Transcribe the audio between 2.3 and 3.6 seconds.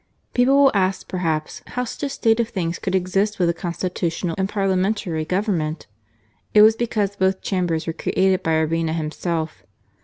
of things could exist with a